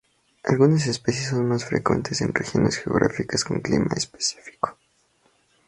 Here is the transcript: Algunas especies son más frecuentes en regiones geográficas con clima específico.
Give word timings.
Algunas 0.45 0.87
especies 0.87 1.27
son 1.29 1.47
más 1.47 1.63
frecuentes 1.63 2.21
en 2.21 2.33
regiones 2.33 2.77
geográficas 2.77 3.43
con 3.43 3.59
clima 3.61 3.93
específico. 3.95 4.75